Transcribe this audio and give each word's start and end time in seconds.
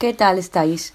¿Qué 0.00 0.14
tal 0.14 0.38
estáis? 0.38 0.94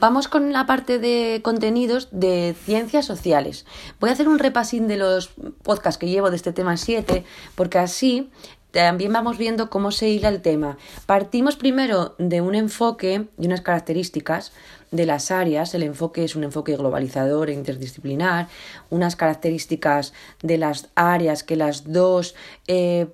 Vamos 0.00 0.28
con 0.28 0.50
la 0.50 0.64
parte 0.64 0.98
de 0.98 1.42
contenidos 1.44 2.08
de 2.10 2.56
ciencias 2.64 3.04
sociales. 3.04 3.66
Voy 4.00 4.08
a 4.08 4.14
hacer 4.14 4.28
un 4.28 4.38
repasín 4.38 4.88
de 4.88 4.96
los 4.96 5.28
podcasts 5.62 5.98
que 5.98 6.08
llevo 6.08 6.30
de 6.30 6.36
este 6.36 6.54
tema 6.54 6.78
7, 6.78 7.22
porque 7.54 7.76
así 7.76 8.30
también 8.70 9.12
vamos 9.12 9.36
viendo 9.36 9.68
cómo 9.68 9.90
se 9.90 10.08
hila 10.08 10.30
el 10.30 10.40
tema. 10.40 10.78
Partimos 11.04 11.56
primero 11.56 12.14
de 12.16 12.40
un 12.40 12.54
enfoque 12.54 13.28
y 13.38 13.46
unas 13.46 13.60
características 13.60 14.52
de 14.90 15.04
las 15.04 15.30
áreas. 15.30 15.74
El 15.74 15.82
enfoque 15.82 16.24
es 16.24 16.34
un 16.34 16.44
enfoque 16.44 16.78
globalizador 16.78 17.50
e 17.50 17.52
interdisciplinar. 17.52 18.48
Unas 18.88 19.16
características 19.16 20.14
de 20.42 20.56
las 20.56 20.88
áreas 20.94 21.42
que 21.42 21.56
las 21.56 21.92
dos 21.92 22.34
eh, 22.68 23.08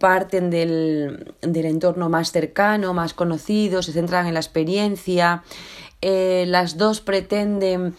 parten 0.00 0.50
del, 0.50 1.36
entorno 1.42 2.08
más 2.08 2.32
cercano, 2.32 2.92
más 2.92 3.14
conocido, 3.14 3.82
se 3.82 3.92
centran 3.92 4.26
en 4.26 4.34
la 4.34 4.40
experiencia. 4.40 5.44
Eh, 6.02 6.46
las 6.48 6.76
dos 6.76 7.00
pretenden 7.00 7.94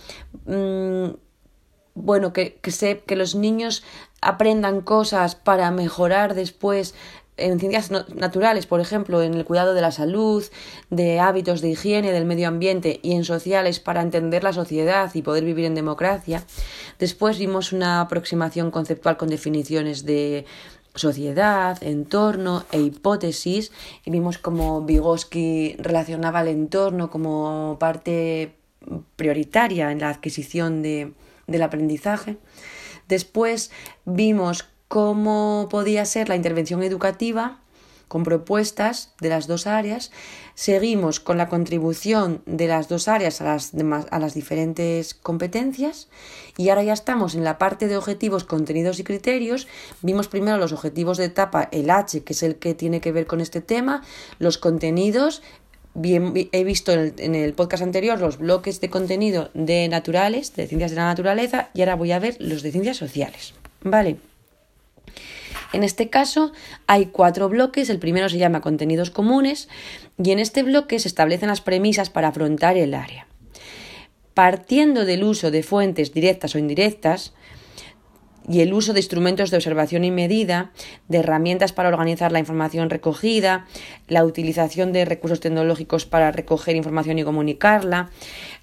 mm, 0.46 1.12
bueno, 1.94 2.34
que, 2.34 2.56
que, 2.56 3.04
que 3.06 3.16
los 3.16 3.36
niños 3.36 3.84
aprendan 4.22 4.82
cosas 4.82 5.36
para 5.36 5.72
mejorar 5.72 6.34
después 6.34 6.96
en 7.38 7.60
ciencias 7.60 7.92
naturales, 7.92 8.66
por 8.66 8.82
ejemplo, 8.82 9.22
en 9.24 9.34
el 9.34 9.46
cuidado 9.46 9.74
de 9.74 9.82
la 9.82 9.92
salud, 9.92 10.44
de 10.90 11.20
hábitos 11.20 11.62
de 11.62 11.70
higiene, 11.70 12.12
del 12.12 12.26
medio 12.26 12.48
ambiente 12.48 13.00
y 13.02 13.14
en 13.14 13.24
sociales 13.24 13.80
para 13.80 14.02
entender 14.02 14.44
la 14.44 14.54
sociedad 14.54 15.10
y 15.14 15.22
poder 15.22 15.44
vivir 15.44 15.66
en 15.66 15.76
democracia. 15.76 16.44
Después 17.00 17.40
vimos 17.40 17.74
una 17.74 18.02
aproximación 18.02 18.72
conceptual 18.72 19.18
con 19.18 19.30
definiciones 19.30 20.06
de 20.06 20.46
sociedad, 20.96 21.82
entorno 21.82 22.66
e 22.72 22.82
hipótesis 22.82 23.72
y 24.06 24.12
vimos 24.12 24.38
cómo 24.38 24.82
Vygotsky 24.82 25.76
relacionaba 25.78 26.42
el 26.42 26.50
entorno 26.50 27.10
como 27.10 27.78
parte 27.80 28.56
prioritaria 29.16 29.92
en 29.92 30.00
la 30.00 30.10
adquisición 30.10 30.82
de, 30.82 31.14
del 31.48 31.62
aprendizaje. 31.62 32.38
Después 33.08 33.72
vimos 34.06 34.68
cómo 34.88 35.68
podía 35.70 36.04
ser 36.06 36.28
la 36.28 36.36
intervención 36.36 36.84
educativa 36.84 37.61
con 38.12 38.24
propuestas 38.24 39.14
de 39.22 39.30
las 39.30 39.48
dos 39.48 39.68
áreas. 39.68 40.12
Seguimos 40.54 41.22
con 41.22 41.38
la 41.38 41.48
contribución 41.48 42.42
de 42.46 42.68
las 42.68 42.90
dos 42.90 43.08
áreas 43.08 43.40
a 43.40 43.46
las, 43.46 43.72
a 44.10 44.20
las 44.20 44.34
diferentes 44.34 45.14
competencias 45.14 46.10
y 46.58 46.68
ahora 46.68 46.84
ya 46.84 46.92
estamos 46.92 47.36
en 47.36 47.46
la 47.46 47.58
parte 47.58 47.88
de 47.88 47.96
objetivos, 47.96 48.44
contenidos 48.44 49.00
y 49.00 49.06
criterios. 49.06 49.70
Vimos 50.02 50.28
primero 50.28 50.58
los 50.58 50.74
objetivos 50.74 51.20
de 51.20 51.24
etapa, 51.24 51.70
el 51.72 51.90
H, 51.90 52.26
que 52.26 52.34
es 52.34 52.44
el 52.44 52.58
que 52.58 52.74
tiene 52.74 53.00
que 53.00 53.14
ver 53.14 53.28
con 53.28 53.40
este 53.40 53.62
tema, 53.62 54.04
los 54.40 54.58
contenidos. 54.58 55.42
Bien, 55.94 56.34
he 56.52 56.64
visto 56.66 56.92
en 56.92 57.00
el, 57.00 57.14
en 57.18 57.34
el 57.34 57.54
podcast 57.54 57.82
anterior 57.82 58.20
los 58.20 58.40
bloques 58.40 58.82
de 58.82 58.90
contenido 58.90 59.52
de 59.54 59.88
naturales, 59.88 60.54
de 60.54 60.68
ciencias 60.68 60.92
de 60.92 60.98
la 60.98 61.06
naturaleza, 61.06 61.70
y 61.74 61.80
ahora 61.80 61.96
voy 61.96 62.12
a 62.12 62.20
ver 62.20 62.36
los 62.42 62.62
de 62.62 62.74
ciencias 62.74 62.98
sociales. 62.98 63.54
Vale. 63.84 64.31
En 65.74 65.84
este 65.84 66.10
caso 66.10 66.52
hay 66.88 67.08
cuatro 67.08 67.50
bloques, 67.50 67.90
el 67.90 68.00
primero 68.00 68.30
se 68.30 68.38
llama 68.38 68.62
contenidos 68.62 69.10
comunes 69.10 69.70
y 70.22 70.32
en 70.32 70.40
este 70.40 70.64
bloque 70.64 71.00
se 71.00 71.08
establecen 71.08 71.50
las 71.50 71.62
premisas 71.62 72.10
para 72.10 72.30
afrontar 72.30 72.78
el 72.78 72.94
área. 72.94 73.28
Partiendo 74.34 75.06
del 75.06 75.24
uso 75.24 75.52
de 75.52 75.64
fuentes 75.64 76.14
directas 76.14 76.56
o 76.56 76.58
indirectas, 76.58 77.34
y 78.50 78.62
el 78.62 78.74
uso 78.74 78.94
de 78.94 79.00
instrumentos 79.00 79.52
de 79.52 79.58
observación 79.58 80.04
y 80.04 80.12
medida, 80.12 80.72
de 81.08 81.20
herramientas 81.20 81.74
para 81.74 81.90
organizar 81.90 82.32
la 82.32 82.40
información 82.40 82.90
recogida, 82.90 83.68
la 84.08 84.26
utilización 84.26 84.92
de 84.94 85.06
recursos 85.06 85.40
tecnológicos 85.40 86.06
para 86.06 86.32
recoger 86.32 86.76
información 86.76 87.20
y 87.20 87.24
comunicarla, 87.24 88.10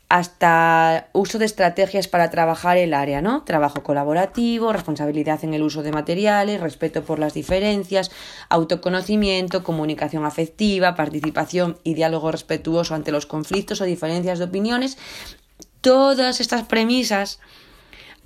hasta 0.09 1.09
uso 1.13 1.39
de 1.39 1.45
estrategias 1.45 2.09
para 2.09 2.31
trabajar 2.31 2.79
el 2.79 2.95
área, 2.95 3.21
¿no? 3.21 3.45
Trabajo 3.45 3.83
colaborativo, 3.83 4.73
responsabilidad 4.73 5.45
en 5.45 5.53
el 5.53 5.63
uso 5.63 5.83
de 5.83 5.93
materiales, 5.93 6.61
respeto 6.61 7.05
por 7.05 7.19
las 7.19 7.35
diferencias, 7.35 8.11
autoconocimiento, 8.49 9.63
comunicación 9.63 10.25
afectiva, 10.25 10.95
participación 10.95 11.79
y 11.85 11.93
diálogo 11.93 12.33
respetuoso 12.33 12.95
ante 12.95 13.13
los 13.13 13.27
conflictos 13.27 13.83
o 13.83 13.85
diferencias 13.85 14.39
de 14.39 14.47
opiniones. 14.47 14.97
Todas 15.83 16.41
estas 16.41 16.63
premisas 16.63 17.39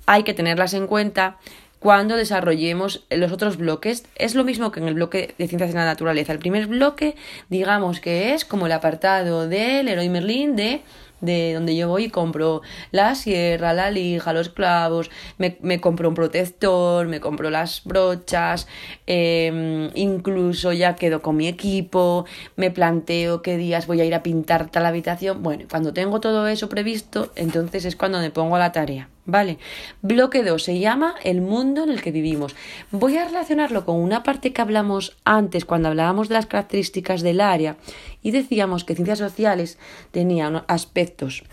hay 0.05 0.23
que 0.23 0.33
tenerlas 0.33 0.73
en 0.73 0.87
cuenta 0.87 1.37
cuando 1.79 2.15
desarrollemos 2.15 3.03
los 3.09 3.33
otros 3.33 3.57
bloques. 3.57 4.05
Es 4.15 4.35
lo 4.35 4.45
mismo 4.45 4.71
que 4.71 4.79
en 4.79 4.87
el 4.87 4.93
bloque 4.93 5.35
de 5.37 5.47
ciencias 5.49 5.73
de 5.73 5.79
la 5.79 5.83
naturaleza. 5.83 6.31
El 6.31 6.39
primer 6.39 6.67
bloque, 6.67 7.17
digamos 7.49 7.99
que 7.99 8.33
es 8.33 8.45
como 8.45 8.67
el 8.67 8.71
apartado 8.71 9.49
del 9.49 9.87
Leroy 9.87 10.07
Merlin 10.07 10.55
de 10.55 10.81
de 11.23 11.53
donde 11.53 11.75
yo 11.75 11.87
voy 11.87 12.05
y 12.05 12.09
compro 12.09 12.61
la 12.91 13.15
sierra, 13.15 13.73
la 13.73 13.89
lija, 13.89 14.33
los 14.33 14.49
clavos, 14.49 15.09
me, 15.37 15.57
me 15.61 15.79
compro 15.79 16.09
un 16.09 16.15
protector, 16.15 17.07
me 17.07 17.19
compro 17.19 17.49
las 17.49 17.81
brochas, 17.85 18.67
em, 19.07 19.89
incluso 19.95 20.73
ya 20.73 20.95
quedo 20.95 21.21
con 21.21 21.37
mi 21.37 21.47
equipo, 21.47 22.25
me 22.55 22.71
planteo 22.71 23.41
qué 23.41 23.57
días 23.57 23.87
voy 23.87 24.01
a 24.01 24.05
ir 24.05 24.13
a 24.15 24.23
pintar 24.23 24.69
tal 24.69 24.85
habitación. 24.85 25.41
Bueno, 25.43 25.65
cuando 25.69 25.93
tengo 25.93 26.19
todo 26.19 26.47
eso 26.47 26.69
previsto, 26.69 27.31
entonces 27.35 27.85
es 27.85 27.95
cuando 27.95 28.19
me 28.19 28.29
pongo 28.29 28.55
a 28.55 28.59
la 28.59 28.71
tarea. 28.71 29.12
Vale, 29.25 29.57
bloque 30.01 30.43
2 30.43 30.61
se 30.61 30.79
llama 30.79 31.15
el 31.23 31.39
mundo 31.39 31.83
en 31.83 31.89
el 31.89 32.01
que 32.01 32.11
vivimos. 32.11 32.55
Voy 32.91 33.17
a 33.17 33.25
relacionarlo 33.25 33.85
con 33.85 33.95
una 33.95 34.21
parte 34.21 34.51
que 34.51 34.61
hablamos 34.61 35.15
antes 35.23 35.63
cuando 35.63 35.87
hablábamos 35.87 36.27
de 36.27 36.33
las 36.33 36.45
características 36.45 37.21
del 37.21 37.39
área 37.39 37.77
y 38.21 38.31
decíamos 38.31 38.83
que 38.83 38.95
ciencias 38.95 39.19
sociales 39.19 39.79
tenían 40.11 40.65
aspectos 40.67 41.43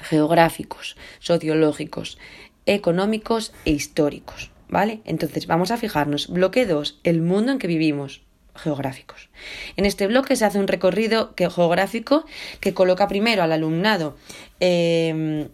geográficos, 0.00 0.96
sociológicos, 1.18 2.18
económicos 2.64 3.52
e 3.66 3.72
históricos. 3.72 4.50
¿Vale? 4.70 5.00
Entonces 5.04 5.46
vamos 5.46 5.70
a 5.70 5.78
fijarnos. 5.78 6.28
Bloque 6.28 6.66
2, 6.66 7.00
el 7.02 7.22
mundo 7.22 7.52
en 7.52 7.58
que 7.58 7.66
vivimos 7.66 8.22
geográficos. 8.54 9.30
En 9.76 9.86
este 9.86 10.06
bloque 10.06 10.36
se 10.36 10.44
hace 10.44 10.58
un 10.58 10.68
recorrido 10.68 11.34
geográfico 11.36 12.24
que 12.60 12.74
coloca 12.74 13.08
primero 13.08 13.42
al 13.42 13.52
alumnado 13.52 14.16
eh, 14.60 15.48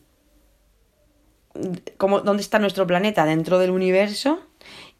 dónde 1.99 2.43
está 2.43 2.59
nuestro 2.59 2.87
planeta 2.87 3.25
dentro 3.25 3.59
del 3.59 3.71
universo 3.71 4.41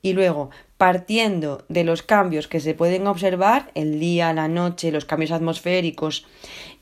y 0.03 0.13
luego 0.13 0.51
partiendo 0.77 1.65
de 1.69 1.85
los 1.85 2.03
cambios 2.03 2.47
que 2.47 2.61
se 2.61 2.75
pueden 2.75 3.07
observar, 3.07 3.71
el 3.75 3.99
día, 3.99 4.33
la 4.33 4.49
noche, 4.49 4.93
los 4.93 5.05
cambios 5.05 5.31
atmosféricos 5.31 6.27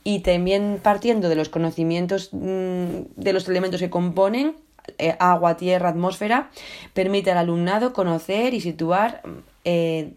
y 0.03 0.21
también 0.21 0.81
partiendo 0.83 1.29
de 1.29 1.37
los 1.37 1.49
conocimientos 1.49 2.31
mm, 2.33 3.15
de 3.17 3.33
los 3.33 3.49
elementos 3.49 3.81
que 3.81 3.91
componen 3.91 4.57
eh, 4.99 5.15
agua, 5.21 5.57
tierra, 5.57 5.91
atmósfera, 5.91 6.51
permite 6.93 7.31
al 7.31 7.39
alumnado 7.39 7.93
conocer 7.93 8.55
y 8.55 8.61
situar 8.61 9.23
eh, 9.65 10.13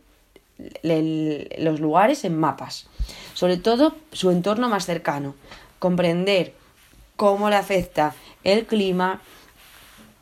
los 0.82 1.80
lugares 1.80 2.24
en 2.24 2.38
mapas, 2.40 2.88
sobre 3.34 3.58
todo 3.58 3.96
su 4.12 4.32
entorno 4.32 4.70
más 4.70 4.86
cercano, 4.86 5.36
comprender 5.80 6.54
cómo 7.16 7.50
le 7.50 7.58
afecta 7.58 8.16
el 8.44 8.66
clima, 8.66 9.22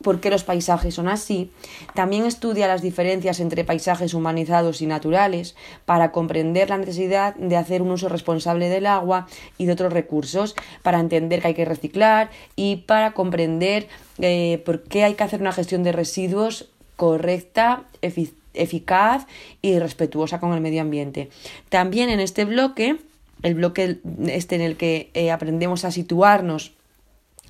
por 0.04 0.20
qué 0.20 0.30
los 0.30 0.44
paisajes 0.44 0.94
son 0.94 1.08
así. 1.08 1.50
También 1.94 2.24
estudia 2.26 2.68
las 2.68 2.82
diferencias 2.82 3.40
entre 3.40 3.64
paisajes 3.64 4.14
humanizados 4.14 4.80
y 4.82 4.86
naturales 4.86 5.56
para 5.84 6.12
comprender 6.12 6.70
la 6.70 6.78
necesidad 6.78 7.34
de 7.34 7.56
hacer 7.56 7.82
un 7.82 7.90
uso 7.90 8.08
responsable 8.08 8.68
del 8.68 8.86
agua 8.86 9.26
y 9.58 9.66
de 9.66 9.72
otros 9.72 9.92
recursos, 9.92 10.54
para 10.82 11.00
entender 11.00 11.40
que 11.40 11.48
hay 11.48 11.54
que 11.54 11.64
reciclar 11.64 12.30
y 12.54 12.76
para 12.86 13.12
comprender 13.12 13.88
eh, 14.18 14.62
por 14.64 14.84
qué 14.84 15.02
hay 15.02 15.14
que 15.14 15.24
hacer 15.24 15.40
una 15.40 15.52
gestión 15.52 15.82
de 15.82 15.90
residuos 15.90 16.70
correcta, 16.96 17.84
eficaz 18.02 19.26
y 19.62 19.78
respetuosa 19.78 20.38
con 20.38 20.52
el 20.52 20.60
medio 20.60 20.82
ambiente. 20.82 21.30
También 21.70 22.10
en 22.10 22.20
este 22.20 22.44
bloque, 22.44 22.98
el 23.42 23.54
bloque 23.54 23.98
este 24.28 24.54
en 24.54 24.60
el 24.60 24.76
que 24.76 25.10
eh, 25.14 25.30
aprendemos 25.30 25.84
a 25.84 25.90
situarnos 25.90 26.72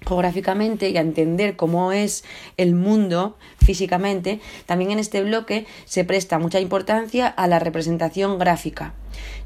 geográficamente 0.07 0.91
y 0.91 0.97
a 0.97 1.01
entender 1.01 1.57
cómo 1.57 1.93
es 1.93 2.25
el 2.57 2.75
mundo 2.75 3.37
físicamente, 3.59 4.41
también 4.67 4.91
en 4.91 4.99
este 4.99 5.23
bloque 5.23 5.67
se 5.85 6.05
presta 6.05 6.39
mucha 6.39 6.61
importancia 6.61 7.27
a 7.27 7.47
la 7.47 7.59
representación 7.59 8.39
gráfica, 8.39 8.95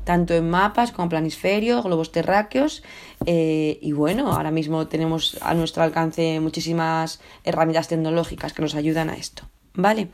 tanto 0.05 0.34
en 0.34 0.50
mapas 0.50 0.93
como 0.93 1.08
planisferios, 1.08 1.84
globos 1.84 2.12
terráqueos 2.12 2.82
eh, 3.26 3.78
y 3.81 3.93
bueno, 3.93 4.32
ahora 4.32 4.50
mismo 4.50 4.87
tenemos 4.87 5.38
a 5.40 5.55
nuestro 5.55 5.82
alcance 5.82 6.40
muchísimas 6.40 7.20
herramientas 7.44 7.88
tecnológicas 7.88 8.52
que 8.52 8.62
nos 8.62 8.75
ayudan 8.75 9.10
a 9.10 9.16
esto, 9.16 9.44
¿vale? 9.75 10.08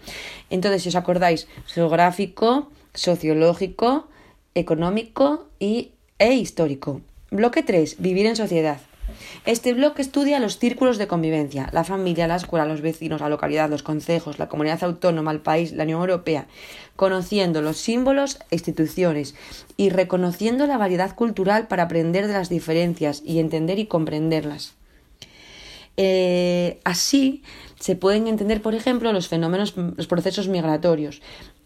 Entonces, 0.50 0.82
si 0.82 0.90
os 0.90 0.96
acordáis, 0.96 1.48
geográfico, 1.66 2.70
sociológico, 2.92 4.08
económico 4.54 5.48
y, 5.58 5.92
e 6.18 6.34
histórico. 6.34 7.00
Bloque 7.30 7.62
3, 7.62 7.96
vivir 7.98 8.26
en 8.26 8.36
sociedad. 8.36 8.80
Este 9.44 9.74
bloque 9.74 10.02
estudia 10.02 10.40
los 10.40 10.58
círculos 10.58 10.96
de 10.98 11.06
convivencia, 11.06 11.68
la 11.72 11.84
familia, 11.84 12.26
la 12.26 12.36
escuela, 12.36 12.64
los 12.64 12.80
vecinos, 12.80 13.20
la 13.20 13.28
localidad, 13.28 13.68
los 13.68 13.82
consejos, 13.82 14.38
la 14.38 14.48
comunidad 14.48 14.82
autónoma, 14.82 15.32
el 15.32 15.40
país, 15.40 15.72
la 15.72 15.84
Unión 15.84 16.00
Europea, 16.00 16.46
conociendo 16.96 17.60
los 17.60 17.76
símbolos 17.76 18.38
e 18.50 18.56
instituciones 18.56 19.34
y 19.76 19.90
reconociendo 19.90 20.66
la 20.66 20.78
variedad 20.78 21.14
cultural 21.14 21.68
para 21.68 21.84
aprender 21.84 22.26
de 22.26 22.32
las 22.32 22.48
diferencias 22.48 23.22
y 23.24 23.38
entender 23.38 23.78
y 23.78 23.86
comprenderlas. 23.86 24.74
Eh, 25.96 26.80
así 26.84 27.42
se 27.78 27.94
pueden 27.94 28.26
entender, 28.26 28.62
por 28.62 28.74
ejemplo, 28.74 29.12
los 29.12 29.28
fenómenos, 29.28 29.74
los 29.76 30.06
procesos 30.06 30.48
migratorios 30.48 31.20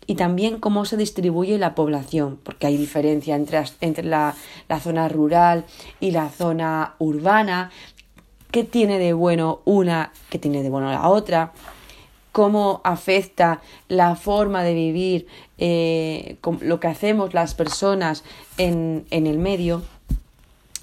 y 0.08 0.14
también 0.14 0.58
cómo 0.58 0.86
se 0.86 0.96
distribuye 0.96 1.58
la 1.58 1.74
población, 1.74 2.40
porque 2.42 2.66
hay 2.66 2.78
diferencia 2.78 3.36
entre, 3.36 3.62
entre 3.82 4.04
la, 4.04 4.34
la 4.66 4.80
zona 4.80 5.06
rural 5.06 5.66
y 6.00 6.12
la 6.12 6.30
zona 6.30 6.94
urbana, 6.98 7.70
qué 8.50 8.64
tiene 8.64 8.98
de 8.98 9.12
bueno 9.12 9.60
una, 9.66 10.12
qué 10.30 10.38
tiene 10.38 10.62
de 10.62 10.70
bueno 10.70 10.90
la 10.90 11.06
otra, 11.10 11.52
cómo 12.32 12.80
afecta 12.84 13.60
la 13.88 14.16
forma 14.16 14.62
de 14.62 14.72
vivir, 14.72 15.26
eh, 15.58 16.38
lo 16.62 16.80
que 16.80 16.88
hacemos 16.88 17.34
las 17.34 17.52
personas 17.52 18.24
en, 18.56 19.04
en 19.10 19.26
el 19.26 19.38
medio. 19.38 19.82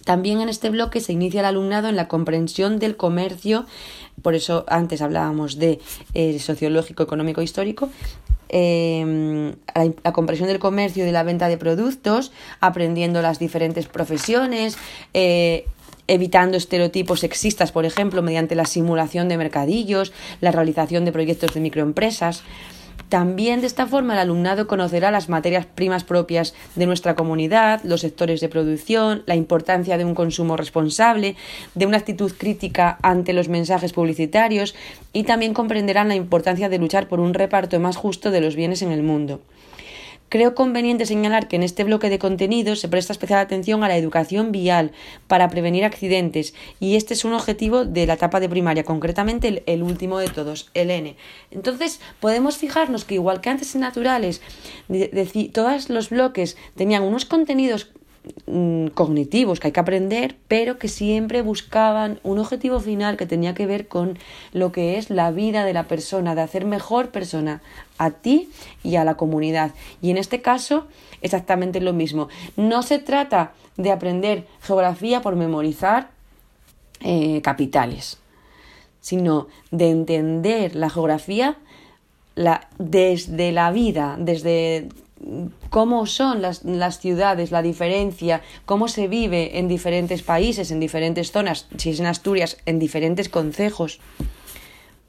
También 0.04 0.40
en 0.40 0.50
este 0.50 0.70
bloque 0.70 1.00
se 1.00 1.14
inicia 1.14 1.40
el 1.40 1.48
alumnado 1.48 1.90
en 1.90 1.96
la 1.96 2.08
comprensión 2.08 2.78
del 2.78 2.96
comercio, 2.96 3.66
por 4.22 4.36
eso 4.36 4.66
antes 4.68 5.02
hablábamos 5.02 5.58
de 5.58 5.80
eh, 6.14 6.38
sociológico, 6.38 7.02
económico, 7.02 7.42
histórico, 7.42 7.90
eh, 8.50 9.54
la, 10.04 10.14
comprensión 10.14 10.48
del 10.48 10.60
comercio 10.60 11.04
y 11.04 11.06
de 11.06 11.12
la 11.12 11.24
venta 11.24 11.48
de 11.48 11.58
productos, 11.58 12.32
aprendiendo 12.60 13.22
las 13.22 13.40
diferentes 13.40 13.88
profesiones, 13.88 14.78
eh, 15.14 15.66
evitando 16.08 16.58
estereotipos 16.58 17.22
sexistas, 17.22 17.72
por 17.72 17.86
ejemplo, 17.86 18.22
mediante 18.22 18.56
la 18.56 18.66
simulación 18.66 19.28
de 19.28 19.38
mercadillos, 19.38 20.14
la 20.42 20.52
realización 20.52 21.06
de 21.06 21.12
proyectos 21.12 21.54
de 21.54 21.62
microempresas. 21.62 22.44
También 23.16 23.62
de 23.62 23.68
esta 23.68 23.88
forma 23.88 24.12
el 24.12 24.20
alumnado 24.20 24.68
conocerá 24.68 25.10
las 25.10 25.30
materias 25.30 25.66
primas 25.66 26.04
propias 26.04 26.54
de 26.76 26.86
nuestra 26.86 27.16
comunidad, 27.16 27.80
los 27.86 28.02
sectores 28.02 28.42
de 28.42 28.50
producción, 28.50 29.24
la 29.26 29.38
importancia 29.38 29.98
de 29.98 30.04
un 30.04 30.16
consumo 30.16 30.58
responsable, 30.58 31.38
de 31.76 31.86
una 31.86 31.96
actitud 31.96 32.34
crítica 32.38 33.00
ante 33.04 33.32
los 33.32 33.48
mensajes 33.48 33.94
publicitarios 33.94 34.76
y 35.14 35.24
también 35.24 35.54
comprenderán 35.54 36.10
la 36.10 36.16
importancia 36.16 36.68
de 36.68 36.78
luchar 36.78 37.08
por 37.08 37.22
un 37.22 37.34
reparto 37.34 37.80
más 37.80 37.96
justo 37.96 38.32
de 38.32 38.42
los 38.42 38.58
bienes 38.58 38.82
en 38.82 38.92
el 38.92 39.02
mundo. 39.02 39.40
Creo 40.28 40.56
conveniente 40.56 41.06
señalar 41.06 41.48
que 41.48 41.56
en 41.56 41.64
este 41.64 41.84
bloque 41.84 42.10
de 42.10 42.18
contenidos 42.18 42.80
se 42.80 42.88
presta 42.88 43.14
especial 43.14 43.40
atención 43.40 43.84
a 43.84 43.88
la 43.88 43.96
educación 43.96 44.52
vial 44.52 44.92
para 45.28 45.50
prevenir 45.50 45.86
accidentes 45.86 46.56
y 46.80 46.96
este 46.96 47.14
es 47.14 47.26
un 47.26 47.34
objetivo 47.34 47.86
de 47.86 48.08
la 48.08 48.14
etapa 48.14 48.40
de 48.40 48.50
primaria, 48.50 48.84
concretamente 48.84 49.64
el, 49.66 49.84
último 49.84 50.18
de 50.18 50.28
todos, 50.28 50.72
el 50.74 50.90
N. 50.90 51.16
Entonces 51.52 52.02
podemos 52.20 52.58
fijarnos 52.58 53.06
que 53.06 53.16
igual 53.16 53.40
que 53.40 53.50
antes 53.50 53.76
en 53.76 53.82
naturales, 53.82 54.42
todos 55.54 55.90
los 55.90 56.10
bloques 56.10 56.58
tenían 56.76 57.04
unos 57.04 57.26
contenidos 57.26 57.92
cognitivos 58.94 59.60
que 59.60 59.68
hay 59.68 59.72
que 59.72 59.80
aprender, 59.80 60.36
pero 60.48 60.78
que 60.78 60.88
siempre 60.88 61.42
buscaban 61.42 62.20
un 62.24 62.40
objetivo 62.40 62.80
final 62.80 63.18
que 63.18 63.26
tenía 63.26 63.54
que 63.54 63.66
ver 63.66 63.88
con 63.88 64.18
lo 64.54 64.72
que 64.72 64.98
es 64.98 65.10
la 65.10 65.32
vida 65.32 65.66
de 65.66 65.74
la 65.74 65.88
persona, 65.88 66.36
de 66.36 66.42
hacer 66.42 66.66
mejor 66.66 67.10
persona 67.10 67.62
a 67.98 68.12
ti 68.12 68.50
y 68.84 68.96
a 68.96 69.04
la 69.04 69.16
comunidad. 69.16 69.72
Y 70.02 70.12
en 70.12 70.18
este 70.18 70.42
caso, 70.42 70.88
exactamente 71.22 71.82
lo 71.82 71.94
mismo. 71.94 72.30
No 72.56 72.84
se 72.84 73.00
trata 73.00 73.54
de 73.78 73.92
aprender 73.92 74.48
geografía 74.62 75.22
por 75.22 75.36
memorizar 75.36 76.10
eh, 77.02 77.42
capitales, 77.42 78.20
sino 79.02 79.48
de 79.72 79.90
entender 79.90 80.76
la 80.76 80.90
geografía 80.90 81.58
desde 82.78 83.52
la 83.52 83.72
vida, 83.72 84.18
desde 84.20 84.90
cómo 85.70 86.06
son 86.06 86.42
las, 86.42 86.64
las, 86.64 87.00
ciudades, 87.00 87.52
la 87.52 87.62
diferencia, 87.62 88.42
cómo 88.66 88.88
se 88.88 89.08
vive 89.08 89.58
en 89.58 89.68
diferentes 89.68 90.22
países, 90.24 90.72
en 90.72 90.80
diferentes 90.80 91.32
zonas, 91.32 91.68
si 91.78 91.92
es 91.92 92.00
en 92.00 92.06
Asturias, 92.06 92.58
en 92.66 92.80
diferentes 92.80 93.30
concejos. 93.30 94.00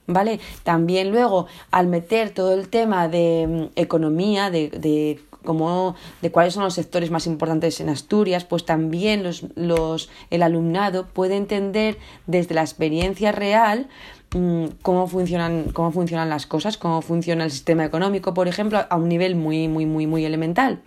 ¿Vale? 0.08 0.38
También 0.62 1.10
luego, 1.10 1.46
al 1.72 1.88
meter 1.88 2.30
todo 2.30 2.54
el 2.54 2.68
tema 2.68 3.08
de 3.08 3.70
mm, 3.74 3.80
economía, 3.80 4.50
de, 4.50 4.68
de 4.70 5.20
cómo, 5.46 5.94
de 6.20 6.30
cuáles 6.30 6.52
son 6.52 6.64
los 6.64 6.74
sectores 6.74 7.10
más 7.10 7.26
importantes 7.26 7.80
en 7.80 7.88
Asturias, 7.88 8.44
pues 8.44 8.66
también 8.66 9.22
los, 9.22 9.46
los, 9.54 10.10
el 10.28 10.42
alumnado 10.42 11.06
puede 11.06 11.36
entender 11.36 11.96
desde 12.26 12.54
la 12.54 12.60
experiencia 12.60 13.32
real 13.32 13.88
Mm, 14.34 14.66
cómo 14.82 15.06
funcionan, 15.06 15.70
cómo 15.72 15.92
funcionan 15.92 16.28
las 16.28 16.46
cosas, 16.46 16.76
cómo 16.76 17.00
funciona 17.00 17.44
el 17.44 17.50
sistema 17.50 17.84
económico, 17.84 18.34
por 18.34 18.48
ejemplo, 18.48 18.84
a 18.88 18.96
un 18.96 19.08
nivel 19.08 19.36
muy, 19.36 19.68
muy, 19.68 19.86
muy, 19.86 20.06
muy 20.06 20.24
elemental, 20.24 20.80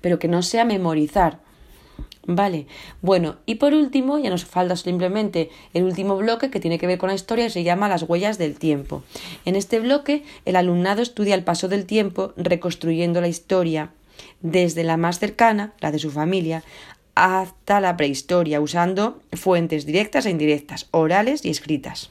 pero 0.00 0.18
que 0.18 0.28
no 0.28 0.42
sea 0.42 0.64
memorizar. 0.64 1.38
Vale, 2.24 2.66
bueno, 3.00 3.36
y 3.46 3.56
por 3.56 3.74
último, 3.74 4.16
ya 4.18 4.30
nos 4.30 4.44
falta 4.44 4.76
simplemente 4.76 5.50
el 5.74 5.82
último 5.82 6.16
bloque 6.16 6.50
que 6.50 6.60
tiene 6.60 6.78
que 6.78 6.86
ver 6.86 6.98
con 6.98 7.08
la 7.08 7.16
historia 7.16 7.50
se 7.50 7.64
llama 7.64 7.88
las 7.88 8.04
huellas 8.04 8.38
del 8.38 8.56
tiempo. 8.56 9.02
En 9.44 9.56
este 9.56 9.80
bloque, 9.80 10.22
el 10.44 10.54
alumnado 10.54 11.02
estudia 11.02 11.34
el 11.34 11.42
paso 11.42 11.66
del 11.66 11.84
tiempo 11.84 12.32
reconstruyendo 12.36 13.20
la 13.20 13.26
historia 13.26 13.90
desde 14.40 14.84
la 14.84 14.96
más 14.96 15.18
cercana, 15.18 15.72
la 15.80 15.90
de 15.90 15.98
su 15.98 16.12
familia, 16.12 16.62
hasta 17.16 17.80
la 17.80 17.96
prehistoria, 17.96 18.60
usando 18.60 19.20
fuentes 19.32 19.84
directas 19.84 20.24
e 20.24 20.30
indirectas, 20.30 20.86
orales 20.92 21.44
y 21.44 21.50
escritas 21.50 22.10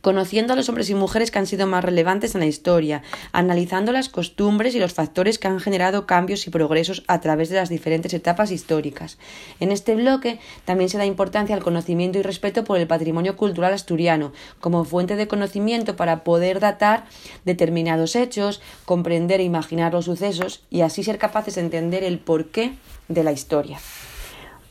conociendo 0.00 0.52
a 0.52 0.56
los 0.56 0.68
hombres 0.68 0.90
y 0.90 0.94
mujeres 0.94 1.30
que 1.30 1.38
han 1.38 1.46
sido 1.46 1.66
más 1.66 1.84
relevantes 1.84 2.34
en 2.34 2.40
la 2.40 2.46
historia, 2.46 3.02
analizando 3.32 3.92
las 3.92 4.08
costumbres 4.08 4.74
y 4.74 4.78
los 4.78 4.94
factores 4.94 5.38
que 5.38 5.48
han 5.48 5.60
generado 5.60 6.06
cambios 6.06 6.46
y 6.46 6.50
progresos 6.50 7.04
a 7.06 7.20
través 7.20 7.48
de 7.48 7.56
las 7.56 7.68
diferentes 7.68 8.14
etapas 8.14 8.50
históricas. 8.50 9.18
En 9.60 9.72
este 9.72 9.94
bloque 9.94 10.38
también 10.64 10.90
se 10.90 10.98
da 10.98 11.06
importancia 11.06 11.56
al 11.56 11.62
conocimiento 11.62 12.18
y 12.18 12.22
respeto 12.22 12.64
por 12.64 12.78
el 12.78 12.86
patrimonio 12.86 13.36
cultural 13.36 13.72
asturiano, 13.72 14.32
como 14.60 14.84
fuente 14.84 15.16
de 15.16 15.28
conocimiento 15.28 15.96
para 15.96 16.24
poder 16.24 16.60
datar 16.60 17.04
determinados 17.44 18.16
hechos, 18.16 18.60
comprender 18.84 19.40
e 19.40 19.44
imaginar 19.44 19.92
los 19.92 20.06
sucesos 20.06 20.62
y 20.70 20.82
así 20.82 21.02
ser 21.02 21.18
capaces 21.18 21.54
de 21.54 21.62
entender 21.62 22.04
el 22.04 22.18
porqué 22.18 22.74
de 23.08 23.24
la 23.24 23.32
historia. 23.32 23.78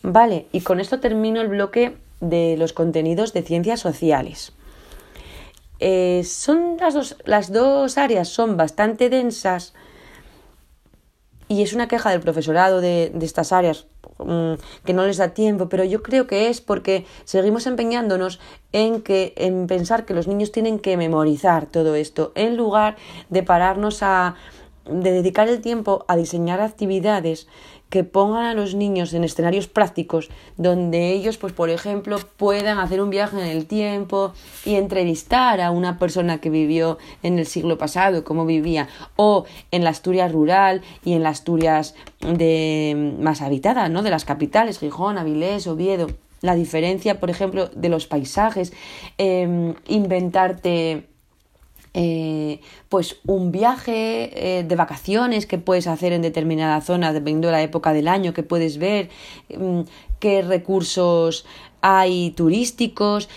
Vale, 0.01 0.45
y 0.51 0.61
con 0.61 0.79
esto 0.79 0.99
termino 0.99 1.41
el 1.41 1.47
bloque 1.47 1.97
de 2.21 2.55
los 2.57 2.73
contenidos 2.73 3.33
de 3.33 3.41
ciencias 3.41 3.79
sociales. 3.79 4.53
Eh, 5.79 6.23
son 6.25 6.77
las 6.79 6.93
dos, 6.93 7.17
las 7.25 7.51
dos 7.51 7.97
áreas 7.97 8.29
son 8.29 8.57
bastante 8.57 9.09
densas 9.09 9.73
y 11.47 11.61
es 11.61 11.73
una 11.73 11.87
queja 11.87 12.09
del 12.11 12.21
profesorado 12.21 12.81
de, 12.81 13.11
de 13.13 13.25
estas 13.25 13.51
áreas 13.51 13.87
mm, 14.19 14.53
que 14.85 14.93
no 14.93 15.05
les 15.05 15.17
da 15.17 15.29
tiempo, 15.29 15.69
pero 15.69 15.83
yo 15.83 16.01
creo 16.01 16.27
que 16.27 16.49
es 16.49 16.61
porque 16.61 17.05
seguimos 17.25 17.67
empeñándonos 17.67 18.39
en 18.71 19.01
que 19.01 19.33
en 19.35 19.67
pensar 19.67 20.05
que 20.05 20.13
los 20.13 20.27
niños 20.27 20.51
tienen 20.51 20.79
que 20.79 20.97
memorizar 20.97 21.65
todo 21.65 21.95
esto 21.95 22.31
en 22.35 22.55
lugar 22.55 22.95
de 23.29 23.43
pararnos 23.43 24.01
a 24.01 24.35
de 24.85 25.11
dedicar 25.11 25.49
el 25.49 25.61
tiempo 25.61 26.05
a 26.07 26.15
diseñar 26.15 26.61
actividades 26.61 27.47
que 27.95 28.03
pongan 28.03 28.43
a 28.43 28.53
los 28.53 28.75
niños 28.75 29.13
en 29.13 29.23
escenarios 29.23 29.67
prácticos 29.67 30.27
donde 30.57 31.13
ellos, 31.13 31.37
pues 31.37 31.53
por 31.53 31.69
ejemplo, 31.69 32.19
puedan 32.35 32.77
hacer 32.77 32.99
un 32.99 33.09
viaje 33.09 33.37
en 33.37 33.47
el 33.47 33.67
tiempo 33.67 34.33
y 34.65 34.75
entrevistar 34.75 35.61
a 35.61 35.71
una 35.71 35.97
persona 35.97 36.39
que 36.39 36.49
vivió 36.49 36.97
en 37.23 37.39
el 37.39 37.45
siglo 37.45 37.77
pasado, 37.77 38.25
cómo 38.25 38.45
vivía, 38.45 38.89
o 39.15 39.45
en 39.71 39.85
la 39.85 39.91
Asturias 39.91 40.33
rural 40.33 40.81
y 41.05 41.13
en 41.13 41.23
la 41.23 41.29
Asturias 41.29 41.95
de 42.19 43.15
más 43.21 43.41
habitada, 43.41 43.87
¿no? 43.87 44.03
De 44.03 44.09
las 44.09 44.25
capitales, 44.25 44.79
Gijón, 44.79 45.17
Avilés, 45.17 45.65
Oviedo. 45.65 46.07
La 46.41 46.55
diferencia, 46.55 47.21
por 47.21 47.29
ejemplo, 47.29 47.69
de 47.69 47.87
los 47.87 48.07
paisajes, 48.07 48.73
em, 49.17 49.73
inventarte 49.87 51.07
eh, 51.97 52.59
pues 52.89 53.21
un 53.25 53.53
viaje 53.53 54.59
eh, 54.59 54.63
de 54.65 54.75
vacaciones 54.75 55.45
que 55.45 55.57
puedes 55.57 55.87
hacer 55.87 56.11
en 56.11 56.21
determinada 56.21 56.81
zona, 56.81 57.13
dependiendo 57.13 57.47
de 57.47 57.53
la 57.53 57.61
época 57.61 57.93
del 57.93 58.09
año 58.09 58.33
que 58.33 58.43
puedes 58.43 58.77
ver, 58.77 59.09
mm, 59.57 59.83
qué 60.19 60.41
recursos 60.41 61.45
hay 61.79 62.31
turísticos, 62.31 63.29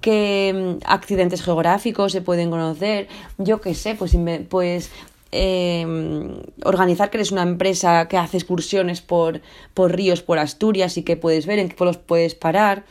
qué 0.00 0.78
mm, 0.80 0.84
accidentes 0.86 1.42
geográficos 1.42 2.12
se 2.12 2.22
pueden 2.22 2.48
conocer, 2.48 3.06
yo 3.36 3.60
qué 3.60 3.74
sé, 3.74 3.94
pues, 3.94 4.16
pues 4.48 4.90
em, 5.30 6.40
organizar 6.64 7.10
que 7.10 7.18
eres 7.18 7.32
una 7.32 7.42
empresa 7.42 8.08
que 8.08 8.16
hace 8.16 8.38
excursiones 8.38 9.02
por, 9.02 9.42
por 9.74 9.94
ríos, 9.94 10.22
por 10.22 10.38
Asturias 10.38 10.96
y 10.96 11.02
que 11.02 11.18
puedes 11.18 11.44
ver 11.44 11.58
en 11.58 11.68
qué 11.68 11.74
pueblos 11.76 11.98
puedes 11.98 12.34
parar, 12.34 12.86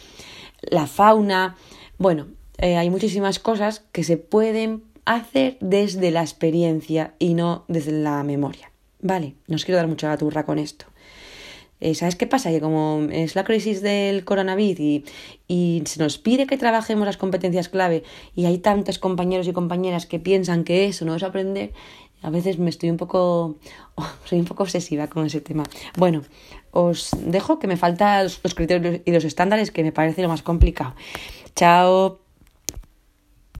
la 0.61 0.85
fauna, 0.85 1.55
bueno, 1.97 2.27
eh, 2.59 2.77
hay 2.77 2.91
muchísimas 2.91 3.39
cosas 3.39 3.83
que 3.91 4.03
se 4.03 4.17
pueden 4.17 4.83
hacer 5.05 5.57
desde 5.61 6.11
la 6.11 6.21
experiencia 6.21 7.13
y 7.19 7.33
no 7.33 7.65
desde 7.67 7.91
la 7.91 8.23
memoria. 8.23 8.71
Vale, 9.01 9.35
no 9.47 9.55
os 9.55 9.65
quiero 9.65 9.77
dar 9.77 9.87
mucha 9.87 10.15
turra 10.17 10.45
con 10.45 10.59
esto. 10.59 10.85
Eh, 11.81 11.93
¿Sabes 11.93 12.15
qué 12.15 12.25
pasa? 12.25 12.49
Que 12.51 12.61
como 12.61 13.07
es 13.11 13.35
la 13.35 13.43
crisis 13.43 13.81
del 13.81 14.23
coronavirus 14.23 14.79
y, 14.79 15.05
y 15.47 15.83
se 15.85 16.01
nos 16.01 16.17
pide 16.17 16.47
que 16.47 16.57
trabajemos 16.57 17.05
las 17.05 17.17
competencias 17.17 17.67
clave 17.69 18.03
y 18.33 18.45
hay 18.45 18.59
tantos 18.59 18.97
compañeros 18.97 19.47
y 19.47 19.53
compañeras 19.53 20.05
que 20.05 20.17
piensan 20.17 20.63
que 20.63 20.85
eso 20.85 21.03
no 21.03 21.15
es 21.15 21.23
aprender, 21.23 21.73
a 22.25 22.29
veces 22.31 22.57
me 22.57 22.69
estoy 22.69 22.89
un 22.89 22.97
poco, 22.97 23.57
soy 24.25 24.39
un 24.39 24.45
poco 24.45 24.63
obsesiva 24.63 25.07
con 25.07 25.25
ese 25.25 25.41
tema. 25.41 25.63
Bueno, 25.95 26.23
os 26.71 27.11
dejo 27.19 27.59
que 27.59 27.67
me 27.67 27.77
faltan 27.77 28.23
los 28.23 28.55
criterios 28.55 29.01
y 29.05 29.11
los 29.11 29.23
estándares 29.23 29.71
que 29.71 29.83
me 29.83 29.91
parece 29.91 30.21
lo 30.21 30.29
más 30.29 30.41
complicado. 30.41 30.95
Chao. 31.55 32.24